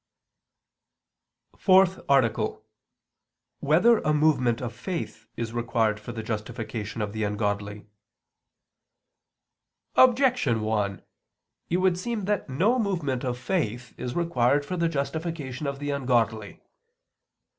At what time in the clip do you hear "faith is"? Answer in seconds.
4.73-5.53, 13.37-14.15